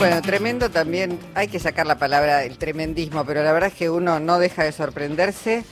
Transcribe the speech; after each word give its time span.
Bueno, 0.00 0.22
tremendo 0.22 0.70
también, 0.70 1.18
hay 1.34 1.48
que 1.48 1.58
sacar 1.58 1.86
la 1.86 1.98
palabra 1.98 2.42
el 2.44 2.56
tremendismo, 2.56 3.26
pero 3.26 3.44
la 3.44 3.52
verdad 3.52 3.68
es 3.68 3.74
que 3.74 3.90
uno 3.90 4.18
no 4.18 4.38
deja 4.38 4.64
de 4.64 4.72
sorprenderse 4.72 5.62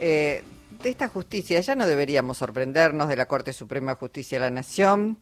eh, 0.00 0.42
de 0.82 0.90
esta 0.90 1.06
justicia. 1.06 1.60
Ya 1.60 1.76
no 1.76 1.86
deberíamos 1.86 2.38
sorprendernos 2.38 3.08
de 3.08 3.14
la 3.14 3.26
Corte 3.26 3.52
Suprema 3.52 3.92
de 3.92 3.98
Justicia 3.98 4.38
de 4.38 4.44
la 4.46 4.50
Nación. 4.50 5.18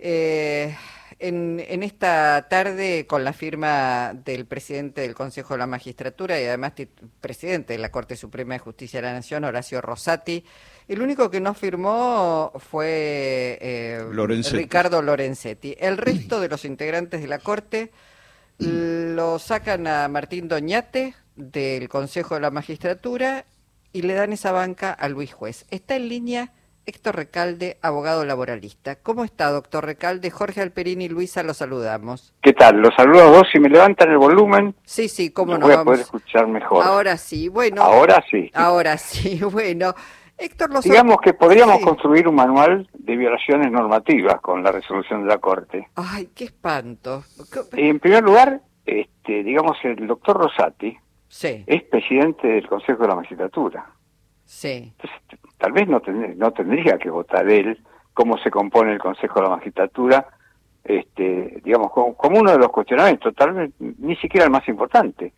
Eh, 0.00 0.76
en, 1.18 1.62
en, 1.66 1.82
esta 1.82 2.46
tarde, 2.48 3.06
con 3.06 3.24
la 3.24 3.32
firma 3.32 4.12
del 4.12 4.46
presidente 4.46 5.00
del 5.00 5.14
Consejo 5.14 5.54
de 5.54 5.58
la 5.58 5.66
Magistratura 5.66 6.40
y 6.40 6.44
además 6.44 6.74
presidente 7.20 7.72
de 7.72 7.78
la 7.78 7.90
Corte 7.90 8.16
Suprema 8.16 8.54
de 8.54 8.58
Justicia 8.60 9.00
de 9.00 9.06
la 9.06 9.12
Nación, 9.14 9.44
Horacio 9.44 9.80
Rosati, 9.80 10.44
el 10.88 11.02
único 11.02 11.30
que 11.30 11.40
no 11.40 11.54
firmó 11.54 12.52
fue 12.56 13.58
eh, 13.60 14.04
Ricardo 14.52 15.02
Lorenzetti. 15.02 15.76
El 15.78 15.96
resto 15.96 16.40
de 16.40 16.48
los 16.48 16.64
integrantes 16.64 17.20
de 17.20 17.28
la 17.28 17.38
Corte 17.38 17.90
lo 18.58 19.38
sacan 19.38 19.86
a 19.86 20.08
Martín 20.08 20.48
Doñate 20.48 21.14
del 21.34 21.88
Consejo 21.88 22.34
de 22.36 22.40
la 22.40 22.50
Magistratura 22.50 23.44
y 23.92 24.02
le 24.02 24.14
dan 24.14 24.32
esa 24.32 24.52
banca 24.52 24.92
a 24.92 25.08
Luis 25.08 25.32
Juez. 25.32 25.66
Está 25.70 25.96
en 25.96 26.08
línea 26.08 26.52
Héctor 26.86 27.16
Recalde, 27.16 27.78
abogado 27.82 28.24
laboralista. 28.24 28.94
¿Cómo 28.94 29.24
está, 29.24 29.50
doctor 29.50 29.84
Recalde? 29.84 30.30
Jorge 30.30 30.60
Alperini 30.60 31.06
y 31.06 31.08
Luisa, 31.08 31.42
los 31.42 31.56
saludamos. 31.56 32.32
¿Qué 32.40 32.52
tal? 32.52 32.80
Los 32.80 32.94
saludo 32.94 33.22
a 33.22 33.30
vos. 33.30 33.42
Si 33.52 33.58
me 33.58 33.68
levantan 33.68 34.08
el 34.12 34.18
volumen, 34.18 34.72
sí, 34.84 35.08
sí, 35.08 35.30
cómo 35.30 35.58
no. 35.58 35.66
Voy 35.66 35.74
a 35.74 35.82
poder 35.82 36.00
escuchar 36.00 36.46
mejor. 36.46 36.84
Ahora 36.84 37.16
sí, 37.16 37.48
bueno. 37.48 37.82
Ahora 37.82 38.24
sí. 38.30 38.52
Ahora 38.54 38.96
sí, 38.98 39.40
bueno. 39.52 39.94
Héctor, 40.38 40.70
los 40.70 40.84
Digamos 40.84 41.16
que 41.22 41.34
podríamos 41.34 41.80
construir 41.80 42.28
un 42.28 42.36
manual 42.36 42.88
de 42.92 43.16
violaciones 43.16 43.72
normativas 43.72 44.40
con 44.40 44.62
la 44.62 44.70
resolución 44.70 45.22
de 45.22 45.28
la 45.28 45.38
Corte. 45.38 45.88
Ay, 45.96 46.28
qué 46.36 46.44
espanto. 46.44 47.24
En 47.72 47.98
primer 47.98 48.22
lugar, 48.22 48.60
este, 48.84 49.42
digamos, 49.42 49.76
el 49.82 50.06
doctor 50.06 50.36
Rosati 50.36 50.96
sí. 51.26 51.64
es 51.66 51.82
presidente 51.84 52.46
del 52.46 52.68
Consejo 52.68 53.02
de 53.02 53.08
la 53.08 53.16
Magistratura. 53.16 53.86
Sí. 54.44 54.94
Entonces, 54.94 55.40
tal 55.58 55.72
vez 55.72 55.88
no, 55.88 56.00
no 56.36 56.50
tendría 56.52 56.98
que 56.98 57.10
votar 57.10 57.48
él 57.48 57.78
cómo 58.14 58.38
se 58.38 58.50
compone 58.50 58.92
el 58.92 58.98
Consejo 58.98 59.40
de 59.40 59.42
la 59.42 59.56
Magistratura, 59.56 60.26
este, 60.84 61.60
digamos, 61.64 61.90
como, 61.92 62.16
como 62.16 62.40
uno 62.40 62.52
de 62.52 62.58
los 62.58 62.70
cuestionamientos, 62.70 63.34
tal 63.34 63.52
vez 63.52 63.70
ni 63.78 64.16
siquiera 64.16 64.46
el 64.46 64.52
más 64.52 64.66
importante. 64.68 65.32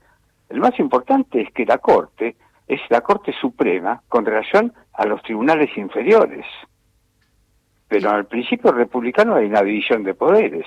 El 0.49 0.61
más 0.61 0.79
importante 0.79 1.41
es 1.41 1.53
que 1.53 1.67
la 1.67 1.79
Corte 1.79 2.37
es 2.67 2.81
la 2.91 3.01
Corte 3.01 3.33
Suprema 3.41 4.03
con 4.09 4.25
relación 4.25 4.73
a 4.93 5.07
los 5.07 5.23
tribunales 5.23 5.71
inferiores. 5.77 6.45
Pero 7.89 8.11
en 8.11 8.17
el 8.17 8.27
principio 8.27 8.71
republicano 8.73 9.35
hay 9.35 9.47
una 9.47 9.63
división 9.63 10.05
de 10.05 10.15
poderes. 10.15 10.67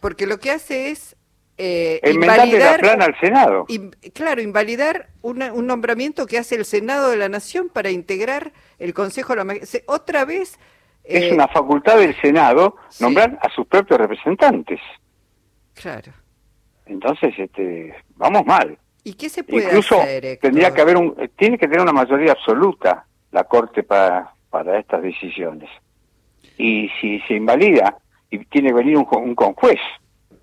Porque 0.00 0.26
lo 0.26 0.38
que 0.38 0.50
hace 0.50 0.90
es 0.90 1.16
eh, 1.58 2.00
invalidar, 2.12 2.76
la 2.76 2.78
plana 2.78 3.04
al 3.06 3.18
Senado. 3.18 3.66
claro, 4.14 4.40
invalidar 4.40 5.08
un 5.22 5.66
nombramiento 5.66 6.26
que 6.26 6.38
hace 6.38 6.54
el 6.54 6.64
Senado 6.64 7.10
de 7.10 7.16
la 7.16 7.28
Nación 7.28 7.68
para 7.68 7.90
integrar 7.90 8.52
el 8.78 8.94
Consejo 8.94 9.34
de 9.34 9.44
la 9.44 9.54
Otra 9.86 10.24
vez... 10.24 10.58
es 11.02 11.24
eh, 11.24 11.34
una 11.34 11.48
facultad 11.48 11.98
del 11.98 12.14
Senado 12.20 12.76
nombrar 13.00 13.38
a 13.42 13.50
sus 13.50 13.66
propios 13.66 13.98
representantes. 13.98 14.80
Claro. 15.74 16.12
Entonces, 16.86 17.34
este, 17.36 17.94
vamos 18.16 18.46
mal. 18.46 18.78
¿Y 19.02 19.14
qué 19.14 19.28
se 19.28 19.42
puede 19.42 19.66
Incluso 19.66 20.00
hacer? 20.00 20.38
tendría 20.40 20.72
que 20.72 20.80
haber 20.80 20.96
un, 20.96 21.30
tiene 21.36 21.58
que 21.58 21.66
tener 21.66 21.80
una 21.80 21.92
mayoría 21.92 22.32
absoluta 22.32 23.04
la 23.32 23.44
Corte 23.44 23.82
para, 23.82 24.32
para 24.48 24.78
estas 24.78 25.02
decisiones. 25.02 25.68
Y 26.56 26.88
si 27.00 27.20
se 27.20 27.34
invalida, 27.34 27.98
y 28.30 28.44
tiene 28.46 28.68
que 28.68 28.74
venir 28.74 28.96
un, 28.96 29.06
un 29.10 29.34
conjuez, 29.34 29.80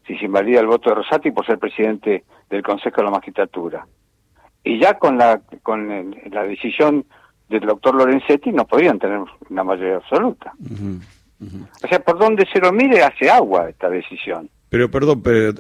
si 0.06 0.18
se 0.18 0.26
invalida 0.26 0.60
el 0.60 0.68
voto 0.68 0.90
de 0.90 0.96
Rosati 0.96 1.32
por 1.32 1.46
ser 1.46 1.58
presidente 1.58 2.24
del 2.50 2.64
Consejo 2.64 2.98
de 2.98 3.04
la 3.04 3.12
Magistratura. 3.12 3.86
Y 4.64 4.80
ya 4.80 4.98
con 4.98 5.18
la, 5.18 5.42
con 5.64 6.16
la 6.32 6.44
decisión 6.44 7.06
del 7.50 7.62
doctor 7.62 7.96
Lorenzetti 7.96 8.52
no 8.52 8.66
podrían 8.66 9.00
tener 9.00 9.20
una 9.50 9.64
mayoría 9.64 9.98
absoluta. 9.98 10.54
O 11.84 11.88
sea, 11.88 12.00
por 12.00 12.18
donde 12.18 12.46
se 12.52 12.60
lo 12.60 12.72
mire 12.72 13.04
hace 13.04 13.30
agua 13.30 13.70
esta 13.70 13.90
decisión. 13.90 14.50
Pero 14.70 14.90
perdón, 14.90 15.22
pero, 15.22 15.54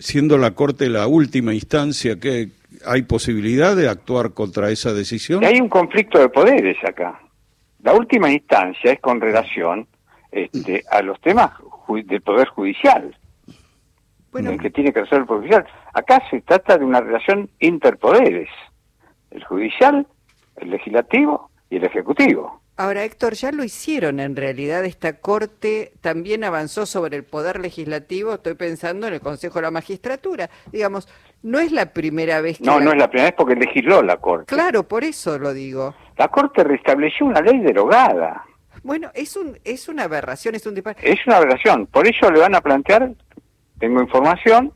siendo 0.00 0.36
la 0.36 0.52
Corte 0.52 0.88
la 0.88 1.06
última 1.06 1.54
instancia, 1.54 2.20
¿qué, 2.20 2.48
¿hay 2.86 3.02
posibilidad 3.02 3.74
de 3.74 3.88
actuar 3.88 4.32
contra 4.34 4.70
esa 4.70 4.92
decisión? 4.92 5.44
hay 5.44 5.60
un 5.60 5.68
conflicto 5.68 6.18
de 6.18 6.28
poderes 6.28 6.76
acá. 6.86 7.20
La 7.82 7.94
última 7.94 8.30
instancia 8.30 8.92
es 8.92 9.00
con 9.00 9.20
relación 9.20 9.86
este, 10.30 10.84
a 10.90 11.02
los 11.02 11.20
temas 11.20 11.50
del 11.88 12.22
Poder 12.22 12.48
Judicial. 12.48 13.16
Bueno, 14.34 14.50
el 14.50 14.58
que 14.58 14.70
tiene 14.70 14.92
que 14.92 14.98
hacer 14.98 15.18
el 15.18 15.26
Judicial. 15.26 15.64
Acá 15.92 16.20
se 16.28 16.40
trata 16.40 16.76
de 16.76 16.84
una 16.84 17.00
relación 17.00 17.48
interpoderes. 17.60 18.48
El 19.30 19.44
judicial, 19.44 20.08
el 20.56 20.70
legislativo 20.70 21.50
y 21.70 21.76
el 21.76 21.84
ejecutivo. 21.84 22.60
Ahora, 22.76 23.04
Héctor, 23.04 23.34
ya 23.34 23.52
lo 23.52 23.62
hicieron 23.62 24.18
en 24.18 24.34
realidad. 24.34 24.84
Esta 24.84 25.20
Corte 25.20 25.92
también 26.00 26.42
avanzó 26.42 26.84
sobre 26.84 27.16
el 27.16 27.22
Poder 27.22 27.60
Legislativo. 27.60 28.34
Estoy 28.34 28.54
pensando 28.54 29.06
en 29.06 29.14
el 29.14 29.20
Consejo 29.20 29.60
de 29.60 29.62
la 29.62 29.70
Magistratura. 29.70 30.50
Digamos, 30.72 31.08
no 31.44 31.60
es 31.60 31.70
la 31.70 31.92
primera 31.92 32.40
vez 32.40 32.58
que. 32.58 32.64
No, 32.64 32.80
no 32.80 32.90
es 32.90 32.98
la 32.98 33.08
primera 33.08 33.30
vez 33.30 33.36
porque 33.36 33.54
legisló 33.54 34.02
la 34.02 34.16
Corte. 34.16 34.52
Claro, 34.52 34.82
por 34.82 35.04
eso 35.04 35.38
lo 35.38 35.54
digo. 35.54 35.94
La 36.16 36.26
Corte 36.26 36.64
restableció 36.64 37.26
una 37.26 37.40
ley 37.40 37.60
derogada. 37.60 38.44
Bueno, 38.82 39.10
es, 39.14 39.36
un, 39.36 39.58
es 39.64 39.88
una 39.88 40.02
aberración, 40.02 40.54
es 40.54 40.66
un 40.66 40.76
Es 41.00 41.26
una 41.26 41.36
aberración. 41.38 41.86
Por 41.86 42.06
eso 42.06 42.30
le 42.30 42.40
van 42.40 42.54
a 42.54 42.60
plantear, 42.60 43.12
tengo 43.78 44.00
información, 44.00 44.72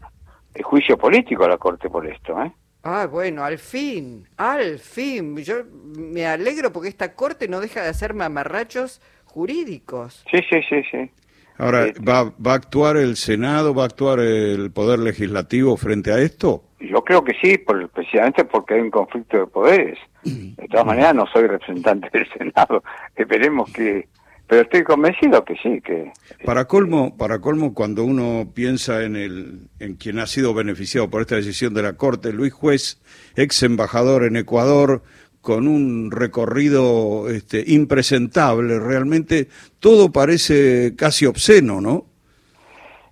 el 0.54 0.62
juicio 0.62 0.96
político 0.96 1.44
a 1.44 1.48
la 1.48 1.58
Corte 1.58 1.88
por 1.88 2.06
esto. 2.06 2.40
¿eh? 2.42 2.52
Ah, 2.82 3.06
bueno, 3.10 3.44
al 3.44 3.58
fin, 3.58 4.26
al 4.36 4.78
fin. 4.78 5.36
Yo 5.38 5.64
me 5.96 6.26
alegro 6.26 6.72
porque 6.72 6.88
esta 6.88 7.14
corte 7.14 7.48
no 7.48 7.60
deja 7.60 7.82
de 7.82 7.88
hacer 7.88 8.14
mamarrachos 8.14 9.00
jurídicos. 9.24 10.24
Sí, 10.30 10.38
sí, 10.48 10.60
sí, 10.68 10.82
sí. 10.90 11.10
Ahora, 11.58 11.86
eh, 11.86 11.94
¿va, 12.06 12.24
¿va 12.24 12.52
a 12.52 12.54
actuar 12.54 12.96
el 12.96 13.16
Senado, 13.16 13.74
va 13.74 13.82
a 13.82 13.86
actuar 13.86 14.20
el 14.20 14.70
Poder 14.70 15.00
Legislativo 15.00 15.76
frente 15.76 16.12
a 16.12 16.18
esto? 16.18 16.62
Yo 16.80 17.02
creo 17.02 17.24
que 17.24 17.34
sí, 17.42 17.58
por, 17.58 17.88
precisamente 17.90 18.44
porque 18.44 18.74
hay 18.74 18.80
un 18.80 18.90
conflicto 18.90 19.38
de 19.38 19.46
poderes. 19.46 19.98
De 20.22 20.68
todas 20.70 20.86
maneras, 20.86 21.14
no 21.14 21.26
soy 21.26 21.46
representante 21.48 22.08
del 22.12 22.28
Senado. 22.32 22.84
Esperemos 23.16 23.72
que 23.72 24.08
pero 24.48 24.62
estoy 24.62 24.82
convencido 24.82 25.44
que 25.44 25.54
sí, 25.56 25.80
que... 25.82 26.10
Para 26.44 26.64
colmo, 26.64 27.14
para 27.16 27.38
colmo 27.38 27.74
cuando 27.74 28.02
uno 28.02 28.48
piensa 28.54 29.04
en, 29.04 29.14
el, 29.14 29.68
en 29.78 29.96
quien 29.96 30.18
ha 30.18 30.26
sido 30.26 30.54
beneficiado 30.54 31.10
por 31.10 31.20
esta 31.20 31.36
decisión 31.36 31.74
de 31.74 31.82
la 31.82 31.92
Corte, 31.92 32.32
Luis 32.32 32.54
Juez, 32.54 32.98
ex 33.36 33.62
embajador 33.62 34.24
en 34.24 34.36
Ecuador, 34.36 35.02
con 35.42 35.68
un 35.68 36.10
recorrido 36.10 37.28
este, 37.28 37.62
impresentable, 37.66 38.80
realmente 38.80 39.48
todo 39.80 40.10
parece 40.10 40.94
casi 40.96 41.26
obsceno, 41.26 41.82
¿no? 41.82 42.06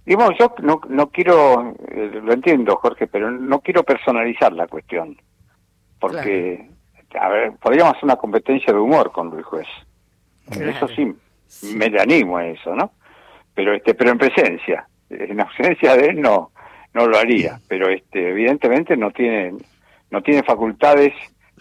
Y 0.07 0.15
bueno, 0.15 0.35
yo 0.39 0.55
no, 0.63 0.81
no 0.89 1.11
quiero, 1.11 1.75
eh, 1.89 2.21
lo 2.23 2.33
entiendo 2.33 2.77
Jorge, 2.77 3.09
pero 3.09 3.31
no 3.31 3.61
quiero 3.61 3.83
personalizar 3.83 4.53
la 4.53 4.69
cuestión, 4.69 5.17
porque, 6.01 6.71
a 7.21 7.29
ver, 7.29 7.53
podríamos 7.61 7.95
hacer 7.95 8.05
una 8.05 8.17
competencia 8.17 8.73
de 8.73 8.79
humor 8.79 9.13
con 9.13 9.29
Luis 9.29 9.45
Juez. 9.45 9.67
Eso 10.51 10.87
sí, 10.89 11.13
me 11.75 11.89
le 11.89 12.01
animo 12.01 12.39
a 12.39 12.47
eso, 12.47 12.75
¿no? 12.75 12.93
Pero 13.55 13.75
este, 13.75 13.95
pero 13.95 14.11
en 14.11 14.19
presencia, 14.19 14.87
en 15.11 15.41
ausencia 15.41 15.97
de 15.97 16.09
él 16.09 16.21
no, 16.21 16.53
no 16.95 17.07
lo 17.07 17.19
haría, 17.19 17.61
pero 17.69 17.89
este, 17.89 18.31
evidentemente 18.31 18.97
no 18.97 19.11
tiene, 19.11 19.55
no 20.11 20.23
tiene 20.23 20.43
facultades, 20.43 21.13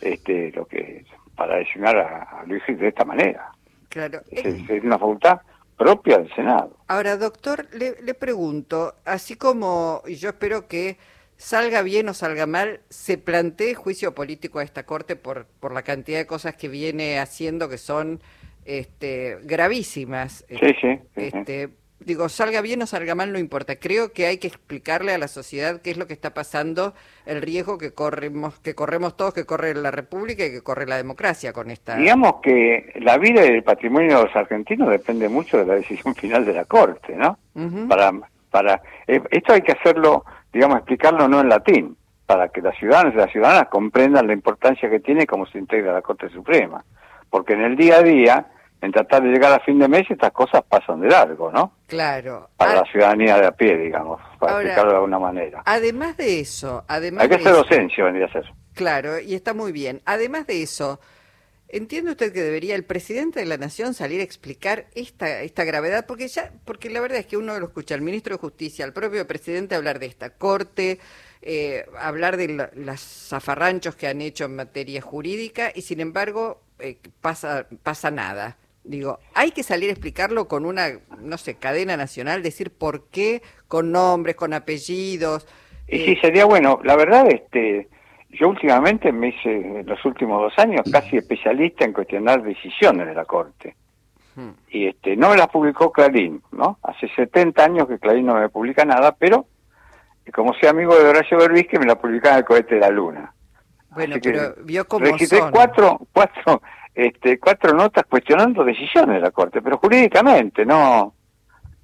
este, 0.02 0.52
lo 0.52 0.66
que 0.66 1.06
para 1.36 1.58
designar 1.58 1.98
a, 1.98 2.44
Luis 2.46 2.64
de 2.68 2.88
esta 2.88 3.06
manera. 3.06 3.52
Claro. 3.90 4.22
Es, 4.32 4.84
una 4.84 4.98
facultad 4.98 5.42
propia 5.78 6.18
del 6.18 6.34
Senado. 6.34 6.78
Ahora, 6.88 7.18
doctor, 7.18 7.68
le, 7.74 8.02
le 8.02 8.14
pregunto, 8.14 8.96
así 9.04 9.36
como 9.36 10.02
yo 10.08 10.30
espero 10.30 10.68
que 10.68 10.98
salga 11.38 11.82
bien 11.82 12.08
o 12.10 12.14
salga 12.14 12.46
mal, 12.46 12.82
se 12.90 13.18
plantee 13.18 13.74
juicio 13.76 14.16
político 14.16 14.60
a 14.60 14.64
esta 14.64 14.86
Corte 14.86 15.16
por, 15.16 15.46
por 15.60 15.74
la 15.74 15.84
cantidad 15.84 16.18
de 16.18 16.26
cosas 16.26 16.56
que 16.56 16.68
viene 16.68 17.20
haciendo 17.20 17.70
que 17.70 17.78
son 17.78 18.22
este, 18.66 19.38
gravísimas. 19.44 20.46
Sí, 20.50 20.76
sí, 20.82 21.00
este, 21.16 21.70
Digo, 22.00 22.30
salga 22.30 22.62
bien 22.62 22.82
o 22.84 22.86
salga 22.86 23.16
mal, 23.16 23.32
no 23.32 23.40
importa. 23.40 23.78
Creo 23.78 24.12
que 24.12 24.28
hay 24.28 24.38
que 24.38 24.48
explicarle 24.48 25.14
a 25.14 25.18
la 25.18 25.28
sociedad 25.28 25.82
qué 25.82 25.90
es 25.90 25.98
lo 25.98 26.06
que 26.06 26.14
está 26.14 26.36
pasando, 26.36 26.94
el 27.26 27.42
riesgo 27.42 27.80
que 27.80 27.94
corremos, 27.94 28.60
que 28.60 28.76
corremos 28.76 29.18
todos, 29.18 29.34
que 29.34 29.46
corre 29.46 29.74
la 29.74 29.90
República 29.90 30.46
y 30.46 30.52
que 30.52 30.62
corre 30.62 30.86
la 30.86 30.98
democracia 30.98 31.52
con 31.52 31.72
esta. 31.72 31.96
Digamos 31.96 32.36
que 32.44 32.94
la 33.02 33.18
vida 33.18 33.44
y 33.46 33.50
el 33.50 33.64
patrimonio 33.64 34.18
de 34.18 34.24
los 34.26 34.36
argentinos 34.36 34.90
depende 34.90 35.30
mucho 35.30 35.58
de 35.58 35.66
la 35.66 35.76
decisión 35.76 36.14
final 36.16 36.46
de 36.46 36.54
la 36.54 36.66
Corte, 36.66 37.16
¿no? 37.16 37.40
Para, 37.88 38.12
para 38.52 38.82
eh, 39.08 39.22
esto 39.32 39.54
hay 39.54 39.62
que 39.62 39.72
hacerlo, 39.72 40.26
digamos, 40.54 40.78
explicarlo 40.78 41.28
no 41.28 41.40
en 41.40 41.50
latín, 41.50 41.98
para 42.28 42.50
que 42.50 42.62
las 42.62 42.78
ciudadanas 42.78 43.16
y 43.16 43.18
las 43.18 43.32
ciudadanas 43.32 43.70
comprendan 43.70 44.28
la 44.28 44.34
importancia 44.34 44.90
que 44.90 45.00
tiene 45.00 45.26
cómo 45.26 45.48
se 45.48 45.58
integra 45.58 45.94
la 45.94 46.02
Corte 46.02 46.30
Suprema, 46.30 46.84
porque 47.32 47.54
en 47.54 47.62
el 47.62 47.76
día 47.76 47.98
a 47.98 48.04
día 48.04 48.48
en 48.86 48.92
tratar 48.92 49.24
de 49.24 49.30
llegar 49.30 49.52
a 49.52 49.60
fin 49.60 49.80
de 49.80 49.88
mes 49.88 50.06
estas 50.10 50.32
cosas 50.32 50.64
pasan 50.64 51.02
de 51.02 51.08
largo, 51.10 51.52
¿no? 51.52 51.74
Claro. 51.88 52.50
Para 52.58 52.72
Ah, 52.72 52.76
la 52.76 52.92
ciudadanía 52.92 53.38
de 53.38 53.48
a 53.48 53.52
pie, 53.52 53.78
digamos, 53.78 54.22
para 54.40 54.54
Ahora- 54.54 54.64
explicarlo 54.66 54.92
de 54.92 54.96
alguna 54.98 55.20
manera. 55.20 55.64
Además 55.66 56.18
de 56.18 56.40
eso, 56.40 56.86
además 56.88 57.24
Hay 57.24 57.30
que 57.30 57.36
de 57.36 57.42
hacer 57.42 57.52
eso- 57.54 57.64
docencia, 57.64 58.04
vendría 58.04 58.28
a 58.28 58.32
ser. 58.32 58.46
Claro, 58.74 59.20
y 59.20 59.34
está 59.36 59.54
muy 59.54 59.72
bien. 59.72 60.02
Además 60.06 60.46
de 60.48 60.62
eso, 60.62 61.00
¿entiende 61.70 62.12
usted 62.12 62.32
que 62.32 62.42
debería 62.42 62.76
el 62.76 62.84
presidente 62.86 63.40
de 63.40 63.46
la 63.46 63.58
Nación 63.58 63.94
salir 63.94 64.20
a 64.22 64.24
explicar 64.24 64.86
esta, 64.96 65.42
esta 65.42 65.64
gravedad? 65.64 66.06
Porque 66.06 66.28
ya, 66.28 66.52
porque 66.66 66.90
la 66.90 67.00
verdad 67.02 67.18
es 67.20 67.26
que 67.26 67.38
uno 67.38 67.58
lo 67.60 67.66
escucha 67.68 67.96
al 67.96 68.02
ministro 68.02 68.36
de 68.36 68.40
Justicia, 68.42 68.86
al 68.86 68.94
propio 68.94 69.26
presidente 69.26 69.76
hablar 69.76 70.00
de 70.00 70.06
esta 70.08 70.30
corte, 70.32 71.00
eh, 71.42 71.86
hablar 72.00 72.38
de 72.38 72.50
la- 72.50 72.70
las 72.76 73.00
zafarranchos 73.30 73.96
que 73.96 74.08
han 74.08 74.22
hecho 74.22 74.46
en 74.46 74.56
materia 74.56 75.02
jurídica, 75.02 75.72
y 75.74 75.82
sin 75.82 76.00
embargo 76.02 76.62
eh, 76.80 76.98
pasa, 77.22 77.68
pasa 77.84 78.12
nada. 78.12 78.58
Digo, 78.86 79.20
hay 79.34 79.52
que 79.52 79.64
salir 79.64 79.90
a 79.90 79.94
explicarlo 79.94 80.48
con 80.48 80.66
una, 80.66 80.88
no 81.20 81.38
sé, 81.38 81.56
cadena 81.56 81.98
nacional, 81.98 82.44
decir 82.44 82.72
por 82.72 83.10
qué, 83.10 83.42
con 83.68 83.92
nombres, 83.92 84.36
con 84.36 84.54
apellidos. 84.54 85.48
Y 85.88 85.98
eh, 85.98 86.06
sí, 86.06 86.16
sería 86.22 86.46
bueno. 86.46 86.80
La 86.84 86.96
verdad, 86.96 87.28
este, 87.28 87.90
yo 88.30 88.50
últimamente 88.50 89.12
me 89.12 89.30
hice, 89.30 89.56
en 89.56 89.86
los 89.86 90.04
últimos 90.06 90.42
dos 90.42 90.54
años, 90.58 90.82
casi 90.92 91.18
especialista 91.18 91.84
en 91.84 91.94
cuestionar 91.94 92.44
decisiones 92.44 93.08
de 93.08 93.16
la 93.16 93.26
Corte. 93.26 93.76
Hmm. 94.36 94.52
Y 94.70 94.88
este, 94.88 95.16
no 95.16 95.30
me 95.30 95.38
las 95.38 95.48
publicó 95.48 95.92
Clarín, 95.92 96.44
¿no? 96.52 96.78
Hace 96.84 97.08
70 97.16 97.64
años 97.64 97.88
que 97.88 97.98
Clarín 97.98 98.28
no 98.28 98.36
me 98.36 98.50
publica 98.50 98.86
nada, 98.86 99.14
pero 99.14 99.48
como 100.34 100.54
soy 100.54 100.70
amigo 100.70 100.96
de 100.96 101.08
Horacio 101.08 101.38
Berbisque, 101.38 101.80
me 101.80 101.86
la 101.86 101.96
publicaba 101.96 102.36
en 102.36 102.40
el 102.40 102.46
cohete 102.46 102.76
de 102.76 102.82
la 102.82 102.90
luna. 102.90 103.34
Bueno, 103.92 104.16
que 104.16 104.32
pero 104.32 104.56
vio 104.64 104.86
cómo 104.88 105.06
registré 105.06 105.40
son. 105.40 105.52
cuatro, 105.52 106.00
cuatro, 106.12 106.62
este, 106.96 107.38
cuatro 107.40 107.74
notas 107.74 108.06
cuestionando 108.10 108.64
decisiones 108.64 109.16
de 109.18 109.22
la 109.22 109.32
Corte, 109.32 109.62
pero 109.62 109.78
jurídicamente, 109.78 110.66
no, 110.66 111.14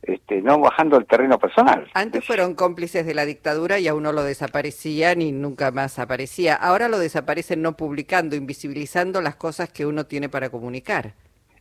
este, 0.01 0.41
no 0.41 0.59
bajando 0.59 0.97
al 0.97 1.05
terreno 1.05 1.37
personal. 1.37 1.87
Antes 1.93 2.25
fueron 2.25 2.55
cómplices 2.55 3.05
de 3.05 3.13
la 3.13 3.25
dictadura 3.25 3.77
y 3.79 3.87
a 3.87 3.93
uno 3.93 4.11
lo 4.13 4.23
desaparecían 4.23 5.21
y 5.21 5.31
nunca 5.31 5.71
más 5.71 5.99
aparecía. 5.99 6.55
Ahora 6.55 6.87
lo 6.87 6.97
desaparecen 6.97 7.61
no 7.61 7.75
publicando, 7.77 8.35
invisibilizando 8.35 9.21
las 9.21 9.35
cosas 9.35 9.69
que 9.71 9.85
uno 9.85 10.05
tiene 10.05 10.29
para 10.29 10.49
comunicar. 10.49 11.13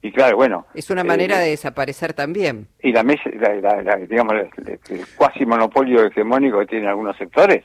Y 0.02 0.12
claro, 0.12 0.36
bueno. 0.36 0.66
Es 0.72 0.88
una 0.88 1.02
eh, 1.02 1.04
manera 1.04 1.38
de 1.38 1.50
desaparecer 1.50 2.14
también. 2.14 2.68
y 2.82 2.92
la 2.92 3.02
mesa, 3.02 3.28
la, 3.34 3.54
la- 3.56 3.82
la- 3.82 3.96
digamos, 3.96 4.32
el, 4.34 4.78
el 4.88 5.06
cuasi 5.16 5.44
monopolio 5.44 6.06
hegemónico 6.06 6.58
que 6.60 6.66
tienen 6.66 6.88
algunos 6.88 7.16
sectores 7.18 7.64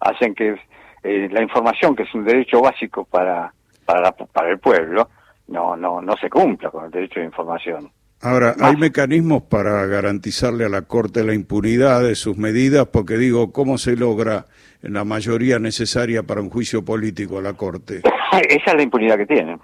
hacen 0.00 0.34
que 0.34 0.56
eh, 1.04 1.28
la 1.30 1.42
información, 1.42 1.94
que 1.94 2.02
es 2.02 2.12
un 2.14 2.24
derecho 2.24 2.60
básico 2.60 3.04
para 3.04 3.52
para, 3.84 4.00
la- 4.00 4.12
para 4.12 4.50
el 4.50 4.58
pueblo, 4.58 5.08
no 5.48 5.76
no 5.76 6.00
no 6.00 6.16
se 6.16 6.28
cumpla 6.30 6.70
con 6.70 6.84
el 6.84 6.90
derecho 6.90 7.20
de 7.20 7.26
información. 7.26 7.90
Ahora, 8.22 8.54
Más. 8.58 8.70
hay 8.70 8.76
mecanismos 8.76 9.42
para 9.42 9.84
garantizarle 9.86 10.64
a 10.64 10.68
la 10.68 10.82
Corte 10.82 11.22
la 11.22 11.34
impunidad 11.34 12.02
de 12.02 12.14
sus 12.14 12.36
medidas, 12.36 12.86
porque 12.86 13.18
digo, 13.18 13.52
¿cómo 13.52 13.76
se 13.76 13.94
logra 13.94 14.46
la 14.80 15.04
mayoría 15.04 15.58
necesaria 15.58 16.22
para 16.22 16.40
un 16.40 16.48
juicio 16.48 16.84
político 16.84 17.38
a 17.38 17.42
la 17.42 17.52
Corte? 17.52 18.00
Esa 18.48 18.70
es 18.70 18.74
la 18.74 18.82
impunidad 18.82 19.18
que 19.18 19.26
tienen. 19.26 19.60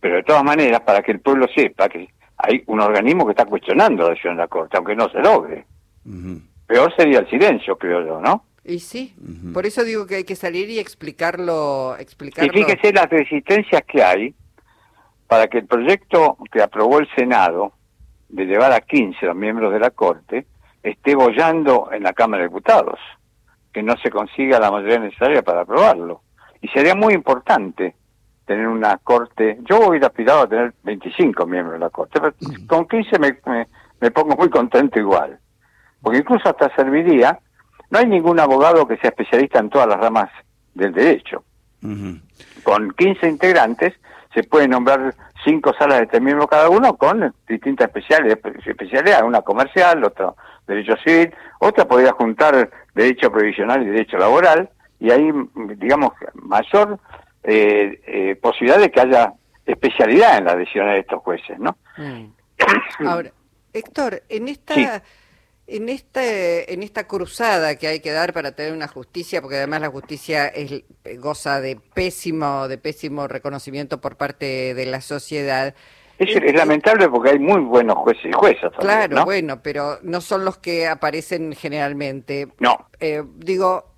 Pero 0.00 0.16
de 0.16 0.22
todas 0.22 0.44
maneras, 0.44 0.80
para 0.80 1.02
que 1.02 1.12
el 1.12 1.20
pueblo 1.20 1.46
sepa 1.54 1.88
que 1.88 2.08
hay 2.36 2.62
un 2.66 2.80
organismo 2.80 3.24
que 3.26 3.32
está 3.32 3.44
cuestionando 3.44 4.04
la 4.04 4.10
decisión 4.10 4.36
de 4.36 4.42
la 4.42 4.48
Corte, 4.48 4.76
aunque 4.76 4.94
no 4.94 5.08
se 5.08 5.20
logre. 5.20 5.64
Peor 6.66 6.94
sería 6.96 7.20
el 7.20 7.28
silencio, 7.28 7.76
creo 7.76 8.06
yo, 8.06 8.20
¿no? 8.20 8.44
Y 8.64 8.78
sí, 8.78 9.14
por 9.52 9.66
eso 9.66 9.84
digo 9.84 10.06
que 10.06 10.16
hay 10.16 10.24
que 10.24 10.36
salir 10.36 10.68
y 10.70 10.78
explicarlo. 10.78 11.96
Y 11.98 12.02
explicarlo. 12.02 12.52
fíjese 12.52 12.92
las 12.92 13.08
resistencias 13.08 13.82
que 13.86 14.02
hay 14.02 14.34
para 15.30 15.46
que 15.46 15.58
el 15.58 15.66
proyecto 15.66 16.38
que 16.50 16.60
aprobó 16.60 16.98
el 16.98 17.08
Senado 17.14 17.72
de 18.28 18.46
llevar 18.46 18.72
a 18.72 18.80
15 18.80 19.26
los 19.26 19.36
miembros 19.36 19.72
de 19.72 19.78
la 19.78 19.90
Corte 19.90 20.44
esté 20.82 21.14
bollando 21.14 21.88
en 21.92 22.02
la 22.02 22.12
Cámara 22.12 22.42
de 22.42 22.48
Diputados, 22.48 22.98
que 23.72 23.80
no 23.80 23.96
se 24.02 24.10
consiga 24.10 24.58
la 24.58 24.72
mayoría 24.72 24.98
necesaria 24.98 25.42
para 25.42 25.60
aprobarlo. 25.60 26.22
Y 26.60 26.66
sería 26.66 26.96
muy 26.96 27.14
importante 27.14 27.94
tener 28.44 28.66
una 28.66 28.96
Corte, 28.96 29.60
yo 29.70 29.88
hubiera 29.88 30.08
aspirado 30.08 30.40
a 30.40 30.48
tener 30.48 30.74
25 30.82 31.46
miembros 31.46 31.74
de 31.74 31.78
la 31.78 31.90
Corte, 31.90 32.18
pero 32.20 32.34
con 32.66 32.88
15 32.88 33.20
me, 33.20 33.38
me, 33.46 33.68
me 34.00 34.10
pongo 34.10 34.34
muy 34.34 34.50
contento 34.50 34.98
igual, 34.98 35.38
porque 36.02 36.18
incluso 36.18 36.48
hasta 36.48 36.74
serviría, 36.74 37.38
no 37.88 38.00
hay 38.00 38.06
ningún 38.06 38.40
abogado 38.40 38.84
que 38.84 38.96
sea 38.96 39.10
especialista 39.10 39.60
en 39.60 39.70
todas 39.70 39.86
las 39.86 40.00
ramas 40.00 40.28
del 40.74 40.92
derecho. 40.92 41.44
Con 42.64 42.90
15 42.90 43.28
integrantes 43.28 43.94
se 44.34 44.44
pueden 44.44 44.70
nombrar 44.70 45.14
cinco 45.44 45.72
salas 45.78 46.00
de 46.00 46.06
tres 46.06 46.22
miembros 46.22 46.48
cada 46.48 46.68
uno 46.68 46.96
con 46.96 47.34
distintas 47.48 47.88
especialidades, 47.88 48.38
especialidades, 48.66 49.22
una 49.24 49.42
comercial, 49.42 50.04
otra 50.04 50.34
derecho 50.66 50.96
civil, 51.04 51.34
otra 51.58 51.86
podría 51.86 52.12
juntar 52.12 52.70
derecho 52.94 53.32
previsional 53.32 53.82
y 53.82 53.86
derecho 53.86 54.18
laboral, 54.18 54.70
y 55.00 55.10
hay, 55.10 55.32
digamos, 55.76 56.12
mayor 56.34 56.98
eh, 57.42 58.00
eh, 58.06 58.36
posibilidad 58.36 58.78
de 58.78 58.90
que 58.90 59.00
haya 59.00 59.32
especialidad 59.66 60.38
en 60.38 60.44
las 60.44 60.56
decisiones 60.58 60.94
de 60.94 61.00
estos 61.00 61.22
jueces, 61.22 61.58
¿no? 61.58 61.76
Mm. 61.96 62.26
Ahora, 63.06 63.30
Héctor, 63.72 64.22
en 64.28 64.48
esta, 64.48 64.74
Sí. 64.74 64.86
En 65.76 65.88
este, 65.88 66.72
en 66.72 66.82
esta 66.82 67.06
cruzada 67.06 67.76
que 67.76 67.86
hay 67.86 68.00
que 68.00 68.10
dar 68.12 68.32
para 68.32 68.52
tener 68.52 68.72
una 68.72 68.88
justicia, 68.88 69.40
porque 69.40 69.56
además 69.56 69.80
la 69.80 69.88
justicia 69.90 70.48
es, 70.48 70.82
goza 71.18 71.60
de 71.60 71.76
pésimo, 71.94 72.66
de 72.68 72.76
pésimo 72.78 73.28
reconocimiento 73.28 74.00
por 74.00 74.16
parte 74.16 74.74
de 74.74 74.86
la 74.86 75.00
sociedad. 75.00 75.74
Es, 76.18 76.34
es 76.36 76.54
lamentable 76.54 77.08
porque 77.08 77.30
hay 77.30 77.38
muy 77.38 77.60
buenos 77.60 77.96
jueces 77.98 78.26
y 78.26 78.32
juezas 78.32 78.72
también, 78.72 78.80
Claro, 78.80 79.14
¿no? 79.16 79.24
bueno, 79.24 79.62
pero 79.62 79.98
no 80.02 80.20
son 80.20 80.44
los 80.44 80.58
que 80.58 80.86
aparecen 80.88 81.54
generalmente. 81.54 82.48
No, 82.58 82.88
Eh, 82.98 83.22
digo, 83.36 83.94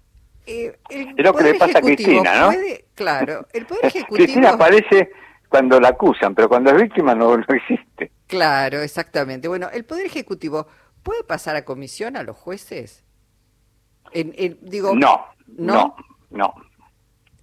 eh, 0.47 0.77
el 0.91 1.09
Es 1.17 1.25
lo 1.25 1.33
que 1.33 1.39
Poder 1.39 1.53
le 1.55 1.59
pasa 1.59 1.79
a 1.79 1.83
Cristina, 1.83 2.41
¿no? 2.41 2.47
puede- 2.49 2.85
claro, 2.95 3.47
el 3.53 3.67
Poder 3.67 3.85
Ejecutivo... 3.87 4.17
Cristina 4.17 4.51
aparece 4.51 5.11
cuando 5.49 5.81
la 5.81 5.89
acusan, 5.89 6.35
pero 6.35 6.49
cuando 6.49 6.71
es 6.71 6.83
víctima 6.83 7.15
no, 7.15 7.37
no 7.37 7.45
existe. 7.55 8.11
Claro, 8.27 8.81
exactamente. 8.83 9.49
Bueno, 9.49 9.69
¿el 9.73 9.85
Poder 9.85 10.07
Ejecutivo 10.07 10.67
puede 11.03 11.25
pasar 11.25 11.57
a 11.57 11.65
comisión 11.65 12.17
a 12.17 12.23
los 12.23 12.37
jueces? 12.37 13.05
En, 14.13 14.33
en- 14.37 14.59
digo, 14.63 14.95
No, 14.95 15.21
¿no? 15.59 15.75
no, 15.75 15.97
no. 16.31 16.55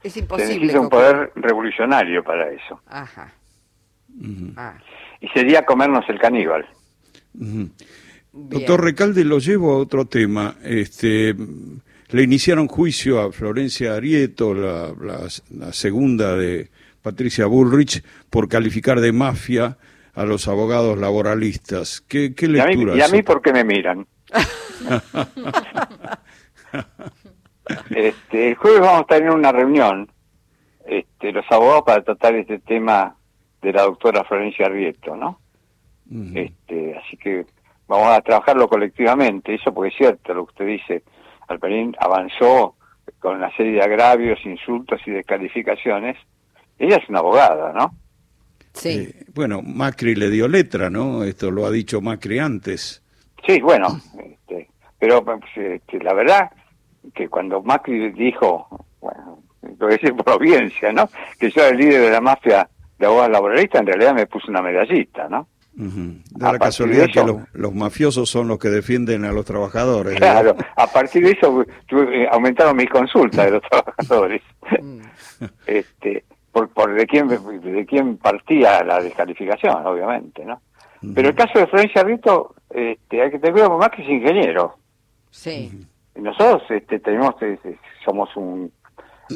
es 0.04 0.14
Se 0.14 0.20
imposible. 0.20 0.54
necesita 0.56 0.80
un 0.80 0.90
poder 0.90 1.32
revolucionario 1.36 2.24
para 2.24 2.50
eso. 2.52 2.82
Ajá. 2.88 3.34
Ah, 4.58 4.78
Y 5.22 5.28
sería 5.30 5.66
comernos 5.66 6.04
el 6.10 6.20
caníbal. 6.20 6.66
Doctor 8.32 8.84
Recalde, 8.84 9.24
lo 9.24 9.40
llevo 9.40 9.74
a 9.74 9.78
otro 9.78 10.06
tema. 10.06 10.56
Este, 10.64 11.36
le 12.10 12.24
iniciaron 12.24 12.68
juicio 12.68 13.22
a 13.22 13.32
Florencia 13.32 13.96
Arieto, 13.96 14.54
la, 14.54 14.94
la- 15.02 15.28
la 15.52 15.74
segunda 15.74 16.36
de 16.36 16.70
Patricia 17.02 17.46
Bullrich, 17.46 18.04
por 18.30 18.48
calificar 18.48 19.00
de 19.00 19.12
mafia 19.12 19.78
a 20.20 20.26
los 20.26 20.48
abogados 20.50 20.98
laboralistas. 20.98 22.02
¿Qué, 22.02 22.36
qué 22.36 22.48
Y 22.48 22.60
a 22.60 22.66
mí, 22.66 22.76
lectura 22.76 22.98
y 22.98 23.02
a 23.02 23.08
mí 23.08 23.24
¿por 23.24 23.42
qué 23.42 23.54
me 23.54 23.64
miran? 23.64 24.06
este, 27.90 28.50
el 28.50 28.56
jueves 28.56 28.82
vamos 28.82 29.04
a 29.04 29.06
tener 29.06 29.32
una 29.32 29.54
reunión, 29.54 30.12
este, 30.86 31.32
los 31.32 31.46
abogados 31.50 31.84
para 31.86 32.04
tratar 32.04 32.36
este 32.36 32.60
tema 32.60 33.16
de 33.62 33.72
la 33.72 33.84
doctora 33.84 34.26
Florencia 34.26 34.66
Arrieto, 34.66 35.16
¿no? 35.16 35.40
Este, 36.36 36.98
así 36.98 37.16
que 37.16 37.46
vamos 37.88 38.10
a 38.10 38.20
trabajarlo 38.20 38.68
colectivamente, 38.68 39.56
eso 39.56 39.74
porque 39.74 39.90
es 39.90 39.96
cierto 39.96 40.34
lo 40.34 40.48
que 40.48 40.52
usted 40.52 40.66
dice, 40.66 41.04
Alperín 41.48 41.96
avanzó 41.98 42.76
con 43.20 43.38
una 43.38 43.56
serie 43.56 43.72
de 43.74 43.84
agravios, 43.84 44.44
insultos 44.44 45.00
y 45.06 45.12
descalificaciones. 45.12 46.18
Ella 46.78 46.98
es 46.98 47.08
una 47.08 47.20
abogada, 47.20 47.72
¿no? 47.72 47.94
Sí, 48.80 48.90
Eh, 49.12 49.26
bueno, 49.34 49.62
Macri 49.62 50.16
le 50.16 50.30
dio 50.30 50.48
letra, 50.48 50.90
¿no? 50.90 51.24
Esto 51.24 51.52
lo 51.52 51.66
ha 51.66 51.72
dicho 51.72 52.02
Macri 52.02 52.40
antes. 52.40 53.04
Sí, 53.46 53.60
bueno, 53.62 54.00
este, 54.24 54.70
pero 55.00 55.24
pues, 55.24 55.40
este, 55.56 56.00
la 56.04 56.14
verdad 56.14 56.50
que 57.14 57.28
cuando 57.30 57.62
Macri 57.62 58.12
dijo, 58.12 58.68
bueno, 59.02 59.42
lo 59.62 59.76
voy 59.88 59.94
a 59.94 59.98
decir 59.98 60.14
por 60.16 60.30
audiencia, 60.30 60.92
¿no? 60.92 61.10
Que 61.40 61.50
yo 61.50 61.62
era 61.62 61.70
el 61.70 61.78
líder 61.78 62.02
de 62.02 62.12
la 62.12 62.22
mafia 62.22 62.70
de 62.98 63.06
abogados 63.06 63.32
laboralistas, 63.32 63.82
en 63.82 63.88
realidad 63.88 64.14
me 64.14 64.28
puso 64.28 64.48
una 64.50 64.62
medallita, 64.62 65.28
¿no? 65.30 65.48
Da 66.32 66.52
la 66.52 66.60
casualidad 66.60 67.08
que 67.08 67.24
los, 67.24 67.38
los 67.54 67.74
mafiosos 67.74 68.30
son 68.30 68.50
los 68.50 68.60
que 68.60 68.68
defienden 68.68 69.24
a 69.24 69.32
los 69.32 69.46
trabajadores. 69.46 70.16
Claro, 70.18 70.54
a 70.76 70.88
partir 70.88 71.24
de 71.24 71.32
eso 71.32 71.66
tuve- 71.88 72.24
eh, 72.24 72.28
aumentaron 72.30 72.76
mis 72.76 72.90
consultas 72.90 73.46
de 73.46 73.52
los 73.52 73.62
trabajadores. 73.70 74.42
Mm. 74.82 75.00
este, 75.68 76.26
por, 76.52 76.70
por 76.70 76.94
de 76.94 77.06
quién 77.08 77.28
de 77.28 77.86
quién 77.86 78.18
partía 78.18 78.84
la 78.84 79.02
descalificación, 79.02 79.86
obviamente, 79.86 80.44
¿no? 80.46 80.62
Pero 81.16 81.30
el 81.30 81.36
caso 81.36 81.60
de 81.60 81.68
Florencia 81.68 82.04
Rito, 82.04 82.56
este, 82.70 83.22
hay 83.22 83.32
que 83.32 83.40
tener 83.40 83.54
cuidado, 83.54 83.78
más 83.78 83.90
que 83.90 84.02
es 84.04 84.10
ingeniero. 84.10 84.76
sí. 85.32 85.86
Nosotros 86.16 86.64
este, 86.72 87.00
tenemos, 87.00 87.36
eh, 87.42 87.58
somos 88.04 88.36
un, 88.36 88.70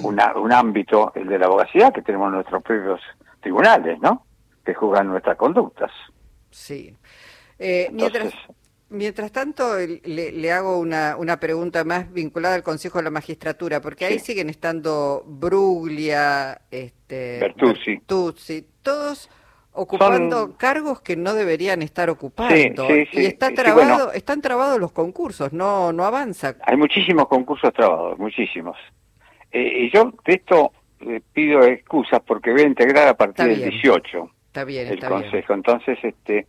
una- 0.03 0.34
un 0.36 0.51
ámbito, 0.51 1.13
el 1.15 1.27
de 1.29 1.39
la 1.39 1.46
abogacía, 1.46 1.91
que 1.91 2.01
tenemos 2.01 2.29
nuestros 2.29 2.62
propios 2.62 3.00
tribunales, 3.39 4.00
¿no? 4.01 4.25
que 4.65 4.74
juzgan 4.74 5.08
nuestras 5.08 5.38
conductas. 5.38 5.91
Sí. 6.51 6.93
Eh, 7.58 7.88
mientras, 7.93 8.34
mientras 8.94 9.32
tanto, 9.32 9.76
le, 9.78 10.32
le 10.32 10.52
hago 10.52 10.80
una, 10.80 11.18
una, 11.18 11.40
pregunta 11.40 11.84
más 11.84 12.12
vinculada 12.14 12.56
al 12.56 12.64
Consejo 12.64 13.00
de 13.00 13.04
la 13.04 13.10
Magistratura, 13.10 13.82
porque 13.82 14.06
ahí 14.06 14.20
siguen 14.20 14.50
estando 14.50 15.24
Bruglia, 15.26 16.62
este, 16.72 17.40
Bertuzzi. 17.40 18.00
todos 18.82 19.30
ocupando 19.74 20.56
cargos 20.56 21.02
que 21.02 21.16
no 21.16 21.34
deberían 21.34 21.82
estar 21.82 22.10
ocupando. 22.10 22.88
y 22.90 23.26
está 23.26 23.52
trabado, 23.54 24.14
están 24.14 24.42
trabados 24.42 24.80
los 24.80 24.92
concursos, 24.92 25.52
no, 25.52 25.92
no 25.92 26.06
avanza. 26.06 26.56
Hay 26.62 26.78
muchísimos 26.78 27.28
concursos 27.28 27.74
trabados, 27.74 28.18
muchísimos. 28.20 28.78
Eh, 29.52 29.86
y 29.86 29.92
yo 29.92 30.14
de 30.26 30.34
esto 30.34 30.72
le 31.02 31.20
pido 31.20 31.64
excusas 31.64 32.22
porque 32.26 32.52
voy 32.52 32.62
a 32.62 32.68
integrar 32.68 33.08
a 33.08 33.18
partir 33.18 33.46
del 33.46 33.70
18 33.70 34.30
está 34.54 34.66
bien, 34.66 34.88
el 34.88 35.00
Consejo. 35.04 35.54
Entonces, 35.54 35.98
este, 36.04 36.46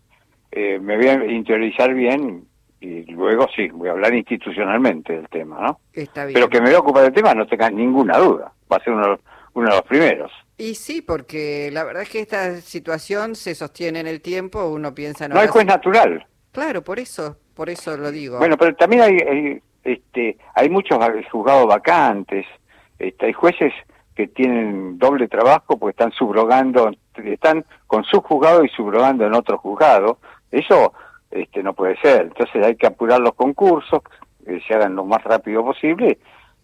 eh, 0.56 0.78
me 0.78 0.96
voy 0.96 1.08
a 1.08 1.14
interiorizar 1.26 1.92
bien 1.92 2.46
y 2.80 3.02
luego 3.12 3.48
sí, 3.56 3.68
voy 3.70 3.88
a 3.88 3.92
hablar 3.92 4.14
institucionalmente 4.14 5.14
del 5.14 5.28
tema, 5.28 5.58
¿no? 5.60 5.80
Está 5.92 6.26
bien. 6.26 6.34
Pero 6.34 6.48
que 6.48 6.60
me 6.60 6.66
voy 6.66 6.76
a 6.76 6.78
ocupar 6.78 7.02
del 7.02 7.12
tema, 7.12 7.34
no 7.34 7.44
tengas 7.46 7.72
ninguna 7.72 8.18
duda. 8.18 8.52
Va 8.70 8.76
a 8.76 8.84
ser 8.84 8.92
uno, 8.92 9.18
uno 9.54 9.68
de 9.68 9.74
los 9.74 9.82
primeros. 9.82 10.30
Y 10.56 10.76
sí, 10.76 11.02
porque 11.02 11.70
la 11.72 11.82
verdad 11.82 12.04
es 12.04 12.10
que 12.10 12.20
esta 12.20 12.54
situación 12.60 13.34
se 13.34 13.56
sostiene 13.56 13.98
en 13.98 14.06
el 14.06 14.20
tiempo, 14.20 14.68
uno 14.68 14.94
piensa... 14.94 15.26
No, 15.26 15.34
no 15.34 15.40
hay 15.40 15.48
juez 15.48 15.66
natural. 15.66 16.24
Claro, 16.52 16.84
por 16.84 17.00
eso, 17.00 17.36
por 17.54 17.68
eso 17.68 17.96
lo 17.96 18.12
digo. 18.12 18.38
Bueno, 18.38 18.56
pero 18.56 18.76
también 18.76 19.02
hay, 19.02 19.60
este, 19.82 20.38
hay 20.54 20.70
muchos 20.70 21.00
juzgados 21.32 21.66
vacantes, 21.66 22.46
este, 23.00 23.26
hay 23.26 23.32
jueces 23.32 23.72
que 24.14 24.28
tienen 24.28 24.98
doble 24.98 25.26
trabajo 25.26 25.76
porque 25.76 25.90
están 25.90 26.12
subrogando, 26.12 26.92
están 27.16 27.64
con 27.88 28.04
su 28.04 28.20
juzgado 28.20 28.64
y 28.64 28.68
subrogando 28.68 29.26
en 29.26 29.34
otro 29.34 29.58
juzgado. 29.58 30.18
Eso 30.54 30.92
este, 31.30 31.62
no 31.62 31.74
puede 31.74 31.96
ser. 31.96 32.22
Entonces 32.22 32.64
hay 32.64 32.76
que 32.76 32.86
apurar 32.86 33.20
los 33.20 33.34
concursos, 33.34 34.02
que 34.44 34.60
se 34.60 34.74
hagan 34.74 34.94
lo 34.94 35.04
más 35.04 35.22
rápido 35.24 35.64
posible, 35.64 36.18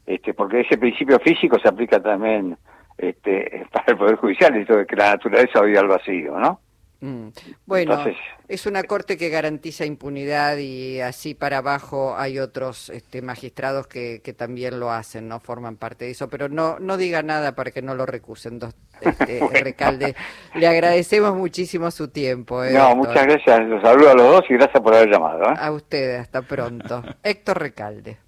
este, 0.07 0.33
porque 0.33 0.61
ese 0.61 0.79
principio 0.79 1.19
físico 1.19 1.59
se 1.59 1.69
aplica 1.69 2.01
también 2.01 2.57
este, 2.97 3.67
para 3.73 3.87
el 3.89 3.97
Poder 3.97 4.17
Judicial, 4.17 4.57
y 4.57 4.65
de 4.65 4.87
que 4.87 4.97
la 4.97 5.13
naturaleza 5.13 5.61
oiga 5.61 5.81
al 5.81 5.89
vacío, 5.89 6.39
¿no? 6.39 6.61
Mm. 7.01 7.29
Bueno, 7.65 8.05
es 8.47 8.67
una 8.67 8.83
corte 8.83 9.17
que 9.17 9.31
garantiza 9.31 9.87
impunidad 9.87 10.59
y 10.59 11.01
así 11.01 11.35
para 11.35 11.59
abajo 11.59 12.15
hay 12.17 12.39
otros 12.39 12.91
este, 12.91 13.23
magistrados 13.23 13.87
que, 13.87 14.21
que, 14.23 14.35
también 14.35 14.79
lo 14.79 14.91
hacen, 14.91 15.27
no 15.27 15.41
forman 15.41 15.77
parte 15.77 16.05
de 16.05 16.11
eso, 16.11 16.29
pero 16.29 16.49
no 16.49 16.79
no 16.79 16.99
diga 16.99 17.23
nada 17.23 17.55
para 17.55 17.71
que 17.71 17.81
no 17.81 17.95
lo 17.95 18.05
recusen, 18.05 18.59
dos, 18.59 18.75
este, 19.01 19.41
Recalde. 19.63 20.15
Le 20.55 20.67
agradecemos 20.67 21.35
muchísimo 21.35 21.91
su 21.91 22.09
tiempo. 22.09 22.63
Eh, 22.65 22.73
no, 22.73 22.95
muchas 22.97 23.27
gracias, 23.27 23.61
los 23.67 23.83
saludo 23.83 24.11
a 24.11 24.15
los 24.15 24.27
dos 24.33 24.43
y 24.51 24.55
gracias 24.55 24.83
por 24.83 24.95
haber 24.95 25.11
llamado. 25.11 25.45
¿eh? 25.45 25.55
A 25.59 25.73
ustedes, 25.73 26.21
hasta 26.21 26.43
pronto. 26.43 27.03
Héctor 27.23 27.61
Recalde. 27.61 28.19